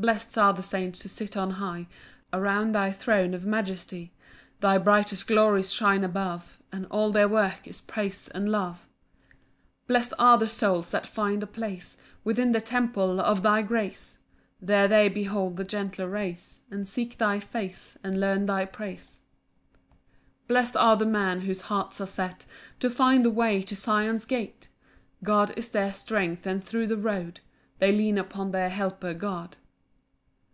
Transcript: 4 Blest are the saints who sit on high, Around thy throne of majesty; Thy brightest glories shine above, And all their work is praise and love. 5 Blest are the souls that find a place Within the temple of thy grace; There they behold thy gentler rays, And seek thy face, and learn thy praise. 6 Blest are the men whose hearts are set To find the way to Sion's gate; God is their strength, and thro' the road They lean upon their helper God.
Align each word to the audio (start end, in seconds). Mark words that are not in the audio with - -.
4 0.00 0.02
Blest 0.02 0.38
are 0.38 0.54
the 0.54 0.62
saints 0.62 1.02
who 1.02 1.10
sit 1.10 1.36
on 1.36 1.50
high, 1.50 1.86
Around 2.32 2.72
thy 2.74 2.90
throne 2.90 3.34
of 3.34 3.44
majesty; 3.44 4.14
Thy 4.60 4.78
brightest 4.78 5.26
glories 5.26 5.70
shine 5.74 6.02
above, 6.04 6.58
And 6.72 6.86
all 6.86 7.10
their 7.10 7.28
work 7.28 7.68
is 7.68 7.82
praise 7.82 8.26
and 8.28 8.48
love. 8.50 8.78
5 9.82 9.86
Blest 9.88 10.12
are 10.18 10.38
the 10.38 10.48
souls 10.48 10.90
that 10.92 11.06
find 11.06 11.42
a 11.42 11.46
place 11.46 11.98
Within 12.24 12.52
the 12.52 12.62
temple 12.62 13.20
of 13.20 13.42
thy 13.42 13.60
grace; 13.60 14.20
There 14.58 14.88
they 14.88 15.10
behold 15.10 15.58
thy 15.58 15.64
gentler 15.64 16.08
rays, 16.08 16.60
And 16.70 16.88
seek 16.88 17.18
thy 17.18 17.38
face, 17.38 17.98
and 18.02 18.18
learn 18.18 18.46
thy 18.46 18.64
praise. 18.64 19.20
6 20.48 20.48
Blest 20.48 20.76
are 20.78 20.96
the 20.96 21.04
men 21.04 21.42
whose 21.42 21.62
hearts 21.62 22.00
are 22.00 22.06
set 22.06 22.46
To 22.78 22.88
find 22.88 23.22
the 23.22 23.28
way 23.30 23.62
to 23.64 23.76
Sion's 23.76 24.24
gate; 24.24 24.70
God 25.22 25.52
is 25.58 25.68
their 25.70 25.92
strength, 25.92 26.46
and 26.46 26.64
thro' 26.64 26.86
the 26.86 26.96
road 26.96 27.40
They 27.80 27.92
lean 27.92 28.16
upon 28.16 28.52
their 28.52 28.70
helper 28.70 29.12
God. 29.12 29.58